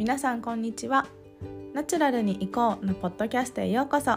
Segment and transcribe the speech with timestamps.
[0.00, 1.06] 皆さんこんにちは。
[1.74, 4.16] ナチュラルに行こうのポッドキャストへようこそ。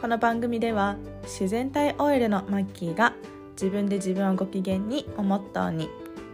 [0.00, 3.12] この番組では自然体オイルのマッキーが
[3.50, 5.90] 自分で自分をご機嫌にをモットーに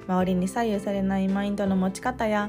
[0.07, 2.49] 周りに左右されないマインドの持ち方や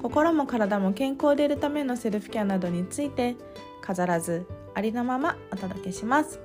[0.00, 3.36] 心も体も健康でいるためのセルフケアなどについて
[3.82, 6.40] 飾らずありのままお届けします。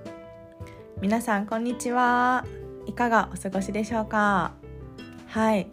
[0.99, 2.45] 皆さんこんにちは。
[2.85, 4.51] いかがお過ごしでしょうか？
[5.27, 5.71] はい。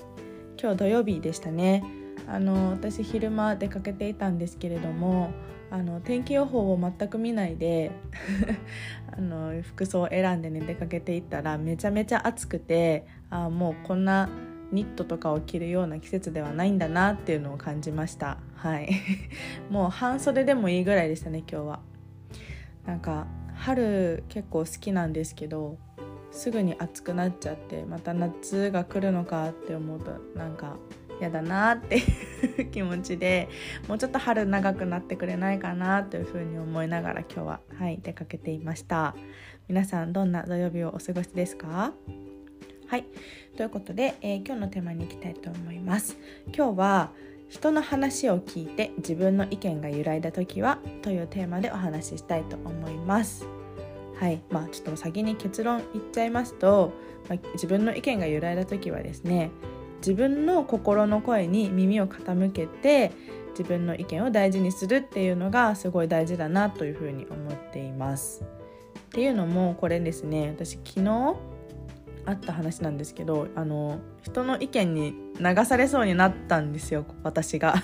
[0.56, 1.82] 今日土曜日でしたね。
[2.26, 5.32] あの私昼間出かけていたんですけれども
[5.70, 7.90] あの天気予報を全く見ないで
[9.16, 14.28] あの服装を選んでね出かけていったらめちゃめちゃ暑くてあもうこんな
[14.72, 18.38] ニットとかを着るような季節ではないんだなっていうのを感じました。
[18.54, 18.90] はい。
[19.70, 21.80] もう半袖でもいいぐらいでしたね今日は。
[22.86, 25.78] なんか春結構好きなんですけど
[26.30, 30.76] すぐに暑くなっちゃってまた夏が来るのかって思うとなんか
[31.20, 32.02] 嫌だなってい
[32.62, 33.48] う気持ちで
[33.88, 39.14] もうちょっと春長くなってくれないかなというふうに思いながら今日は、はい、出かけていました。
[39.68, 41.92] 皆さんどんな土曜日をお過ごしですか？
[42.86, 43.06] はい。
[43.56, 46.18] ということで、えー、今日のテーマに行きたいと思います。
[46.54, 47.10] 今日は
[47.48, 53.46] 人の話を聞いて自分の意見が揺らいだ時はというテーマでお話ししたいと思います？
[54.20, 54.42] はい。
[54.50, 56.92] まあちょっと先に結論言っちゃいますと、
[57.28, 59.50] まあ、自分の意見が揺らいだ時はですね
[60.04, 63.10] 自分の心の声に耳を傾けて
[63.52, 68.44] 自分の意見を大事にするっていうのがすごい大事だなというふうに思っています。
[68.44, 71.36] っていうのもこれですね私昨日
[72.26, 77.74] あった話なんですけどあの人の意見に流されそうになったんですよ私が。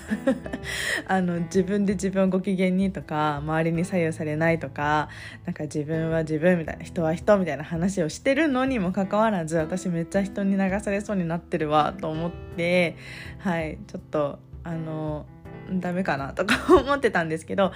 [1.06, 5.08] あの自分で自分をご機嫌にとか周りに左右されないとか
[5.46, 12.96] なんか自分は自分みたいな人は人みたいな話をしてるのにもかかわらず私めっちゃ人に流されそうになってるわと思って
[13.38, 15.26] はいちょっとあの
[15.72, 17.72] ダメかなとか 思ってたんですけど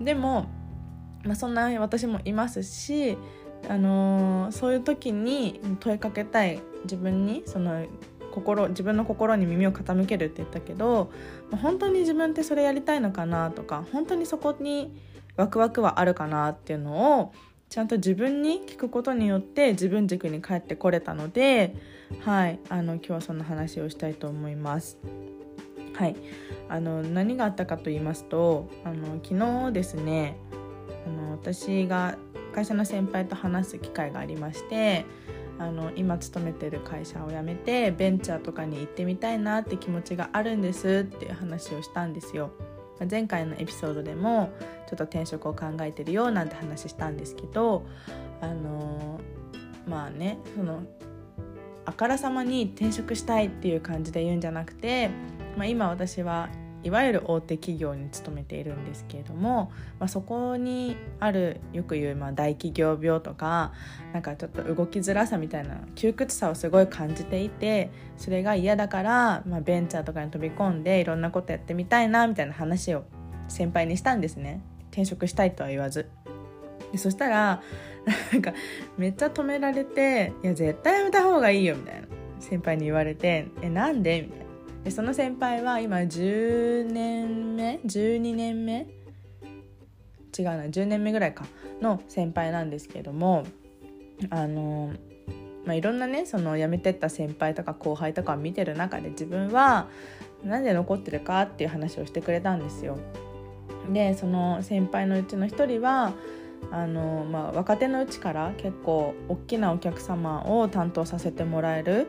[0.00, 0.46] でも、
[1.24, 3.18] まあ、そんな私もいますし
[3.68, 7.84] あの、そういう時に問いかけたい自分にその
[8.40, 11.10] 心自分の心に耳を傾けるって言ったけど
[11.62, 14.92] 本当に自分ってそれやりたいのかなとか本当にそこに
[15.36, 17.32] ワクワクはあるかなっていうのを
[17.68, 21.74] ちゃんと自分に聞くことによって自分軸に帰ってこれたので
[22.20, 24.98] はいあの今日はそんな話をしたいと思います。
[25.94, 26.16] はい
[26.68, 30.36] あの何があったかと言いますとあの昨日ですね
[31.06, 32.16] あの私が
[32.54, 35.04] 会社の先輩と話す機会がありまして
[35.58, 42.50] あの今勤めてる会社を辞めてベンチャーとかに行ってみたいなって気持ちがあるんですっていう話をしたんですよ。
[43.08, 44.50] 前回のエピソードでも
[44.88, 47.86] ちょっと転職を考えてるよなんて話したんですけど
[48.40, 49.20] あの
[49.86, 50.82] まあねその
[51.84, 55.10] あからさまに転職したいっていう感じで言うんじゃなくて、
[55.56, 56.48] まあ、今私は
[56.84, 63.72] いわゆる大手企業に勤めているんですけれども、まあ、そこにあるよく言う、まあ、大企業病とか
[64.12, 73.04] なんかちょっと動きづらさみたいな窮屈さをすごい感じていてそれが嫌だから、まあ、ベンチャーとかに飛び込んでいろんなことやってみたいなみたいな話を
[73.48, 76.08] 先輩にしたんですね転職したいとは言わず。
[76.92, 77.62] でそしたら
[78.32, 78.54] なんか
[78.96, 82.08] めっちゃ止められて「いや絶対やめた方がいいよ」みたいな
[82.40, 84.47] 先輩に言われて「えなんで?」みたいな。
[84.84, 88.86] でその先輩は今10年目12年目？
[90.38, 91.46] 違うな10年目ぐらいか
[91.80, 93.44] の先輩なんですけども
[94.30, 94.92] あの、
[95.64, 99.88] まあ、いろんなねその辞めてった先輩とか後輩とかを見てる中で自分は
[100.44, 102.98] 何で残ってるかっていう話をしてくれたんですよ。
[103.92, 106.12] でその先輩のうちの一人は
[106.70, 112.08] あの、まあ、若手のうちから結構大きなお客様を担当させてもらえる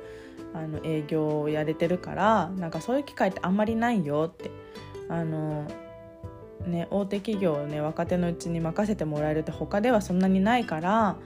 [0.54, 4.52] あの営業をやれてるからなんかそういう機会ってあんまりないよって
[5.08, 5.68] あの
[6.66, 11.18] ね大手企業をね若手のうちに任せてもらえるって他ではそんなにないから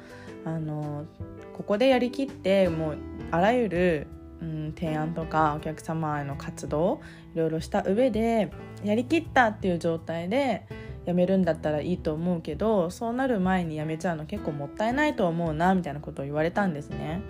[0.45, 1.06] あの
[1.53, 2.97] ここでやりきってもう
[3.31, 4.08] あらゆる、
[4.41, 7.02] うん、提案とかお客様への活動
[7.35, 8.52] いろいろした上で
[8.84, 10.66] やりきったっていう状態で
[11.05, 17.22] 辞めるんだったらいいと思うけどそうなる前に辞めちゃうの結構もったいないと思うなみたいなことを言われたんですね。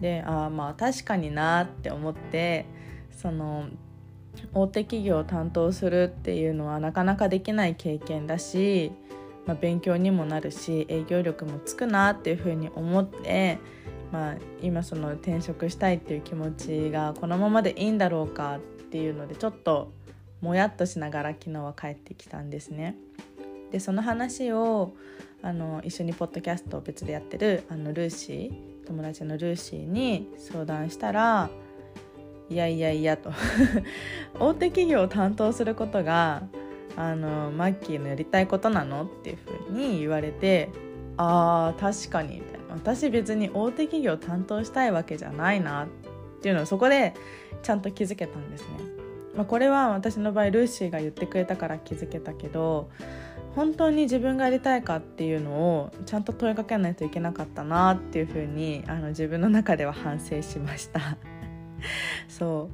[0.00, 2.66] でああまあ確かになって思って
[3.10, 3.66] その
[4.52, 8.92] 大手企業を担当するっていうのはなかなかできない経験だし、
[9.46, 13.58] まあ、勉強にもなるし営業力もつくなっていうふうに思って、
[14.12, 18.60] まあ、今その転職したいっていう気持ちがこのままでいいんだろうかっ
[18.90, 19.92] ていうのでちょっと
[20.40, 22.96] もやっとしながら昨日は帰ってきたんですね。
[23.72, 24.94] でその話を
[25.42, 31.50] あの一緒にポッドキャストを別でやってるあのルーシー友達のルーシーに相談したら
[32.48, 33.32] いやいやいやと。
[34.38, 36.42] 大手企業を担当することが
[36.96, 39.04] あのマッキーのやりたいことなの？
[39.04, 39.36] っていう
[39.68, 40.70] ふうに言われて
[41.16, 42.74] あー確かにみたいな。
[42.74, 45.84] 私別に大手企業を担当したいわけじゃないな。
[45.84, 45.88] っ
[46.40, 47.14] ていうのをそこで
[47.62, 48.68] ちゃんと気づけたんですね。
[49.34, 52.88] まあ、これは私の場合ルーシーが言ってくれたから気づけたけど
[53.56, 61.16] 本当に自分がやりたいかっていうのをちゃんと問いかけないといけなかったなっていうふうにあの自分の中では反省しました。
[62.28, 62.68] そ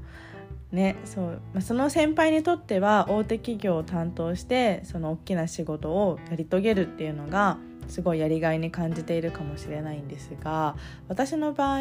[0.73, 0.75] う。
[0.75, 7.59] ねそう、ま、その先輩にとっては大手企業を担当してその大きな仕事をやり遂げるっていうのが
[7.89, 10.77] すごいやりがいに感じているかもしれないんですが
[11.09, 11.81] 私の場合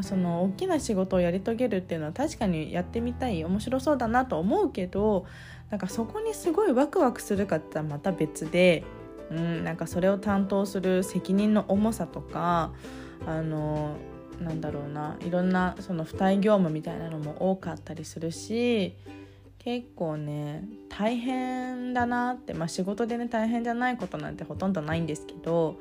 [0.00, 5.26] その大きな仕事をやり遂げるっていうのは確かにやってみたい面白そうだなと思うけど
[5.70, 8.84] なんかそこにすごいワクワクするかってまた別で、
[9.30, 12.72] うん、なんかそれを担当する責任の重さとか
[13.26, 13.96] あの
[14.40, 18.94] なんだろうないろんなその付帯業務みたいなのも多かったりするし
[19.58, 25.78] 結構ね大変だなって、まあ、仕事でね大変じゃないことなんてほとんどないんですけど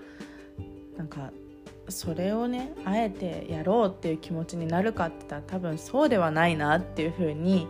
[0.98, 1.32] なんか
[1.90, 7.68] それをねあえてやろうっていう気持ちになるかって言ったら多分そうではないなっていうふうに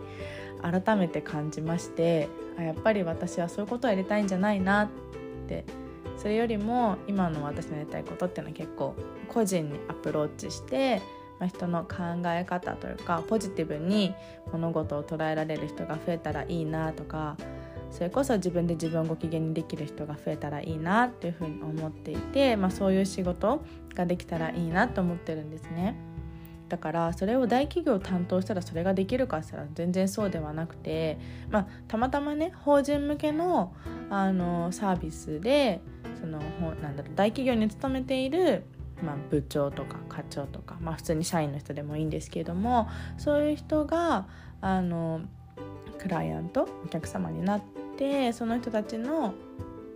[0.62, 2.28] 改めて感じまして
[2.58, 4.88] あやっぱり私はそういうことをやりたいんじゃないなっ
[5.46, 5.64] て
[6.16, 8.96] それよりも今の私のやりたいことっていうのは結構
[9.28, 11.00] 個人にアプローチして、
[11.38, 11.96] まあ、人の考
[12.26, 14.14] え方というかポジティブに
[14.52, 17.36] 物事を捉えられる人が増えたらいいなとか
[17.90, 23.64] それこそ自分で自分をご機嫌にできる人が増えたらいいなっていうふうに思っていて、まあ、そういう仕事
[23.94, 25.96] ができたらいいなと思ってるんですね。
[26.68, 31.18] だからそれを大企業担当したらそれができるかって言ったら全然そうではなくて、
[31.50, 33.72] まあ、たまたまね法人向けの
[34.10, 35.80] あのサービスで
[36.20, 36.40] その
[36.82, 38.64] なんだろう大企業に勤めている、
[39.02, 44.26] まあ、部長とか課長とか、まあ、普通に社員の人でもいいんですけれどもそういう人が
[44.60, 45.20] あの
[45.98, 47.62] クライアントお客様になっ
[47.96, 49.34] てその人たちの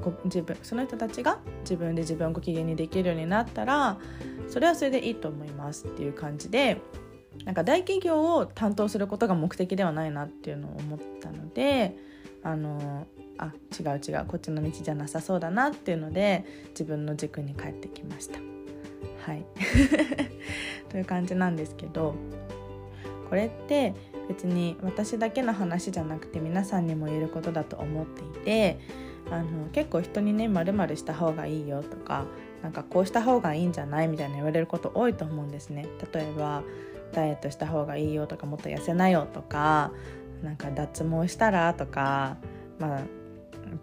[0.01, 3.99] ご自分その人たちが自分で自分をご機嫌にできるようになったら
[4.49, 6.81] それはそれでいいと思いますっていう感じで
[7.45, 11.97] なんか大企業を担当することが目的ではないなっていうのを思ったので
[12.43, 13.07] あの
[13.39, 18.39] あ違う違うこっちの道じゃなさそうだなっていうので自分の軸に帰ってきました。
[19.27, 19.45] はい
[20.91, 22.15] という感じなんですけど
[23.29, 23.95] これって
[24.29, 28.79] 別に私だけの話じゃなくて皆さんにも言えることだと思っていて
[29.31, 32.27] あの結構人にねまるした方がいいよとか
[32.63, 35.87] なんかこうした方がいいんじゃないみたいな言われること多いと思うんですね。
[36.13, 36.63] 例えば
[37.13, 39.93] ダイエットした方がいいよとかもっと痩せなよとか
[40.43, 42.37] なんか脱毛したらとか
[42.79, 43.03] まああ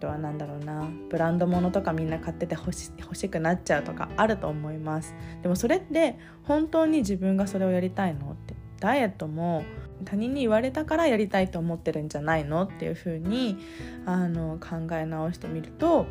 [0.00, 0.88] とは何だろうな。
[1.08, 5.14] ブランド物とかみんな買ってて欲し欲しくなっちゃうとかあると思います。
[5.42, 8.54] でもそれって本当に自分がそれをやりたいのって。
[8.80, 9.62] ダイエットも
[10.04, 13.58] 他人に言われたからやりたいと思ってるんじゃないのっていう風に
[14.06, 16.06] あに考え直してみると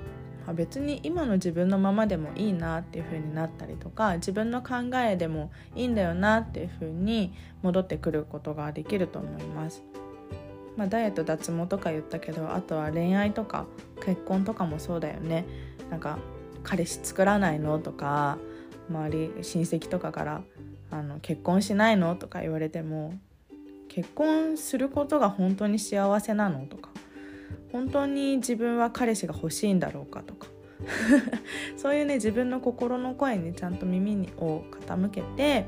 [0.53, 9.83] 別に今の自分のままでもいいなっていう風になったりとか自分の考えでもいいんだよなっていう風に戻ってくることができると思います。
[10.79, 13.65] まあ、ダイエット脱毛とか言ったけどあとは恋愛とか
[14.05, 15.45] 結婚とかもそうだよね。
[15.91, 16.19] なんか
[16.63, 18.37] 彼氏作らないのとか
[18.89, 20.41] 周り親戚とかから
[20.89, 23.13] あの結婚しないのとか言われても
[23.89, 26.91] 結婚することが本当に幸せなのとか
[27.73, 30.47] 本当に自分は彼氏が欲しいんだろうかとか。
[31.75, 35.65] そういうね自分の心の声にちゃんと耳を傾けて、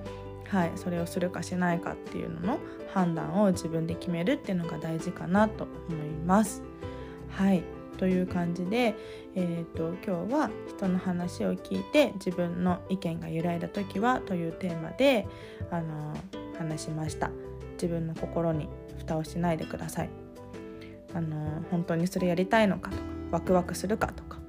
[0.51, 2.59] はい、それをするかしないかっていうのの
[2.93, 6.61] 判断を自分で決めるっていうのが大事かなと思います。
[7.29, 7.63] はい
[7.97, 8.95] という感じで、
[9.35, 15.27] えーと、今日は人の話を聞いて自分の意見が揺らいだ時はというテーマで
[15.69, 16.17] あの
[16.57, 17.29] 話しました。
[17.73, 18.67] 自分の心に
[18.97, 20.09] 蓋をしないでください。
[21.13, 24.39] あの本当にそれやりたいのかとかワクワクするかとか、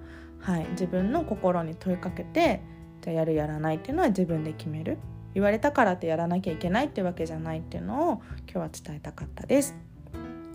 [0.41, 2.61] はい、自分の心に問いかけて
[3.03, 4.99] じゃあやるやらないっていうのは自分で決める。
[5.35, 9.77] 言われたからってやらなきゃいけないってわけじゃないっていうのを今日は伝えたかったです。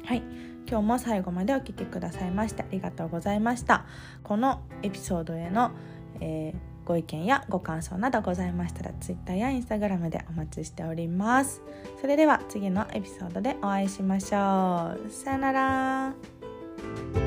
[0.06, 0.22] はい。
[0.70, 3.86] 今日も最後までお聴きくださいましてありがとうございました。
[4.24, 5.72] このエピソードへの、
[6.20, 11.62] えー、ご意見やご感想などございましたら Twitter や Instagram でお待ちしております。
[12.02, 15.10] それでは次のエピソードでお会いしましょう。
[15.10, 17.27] さよなら。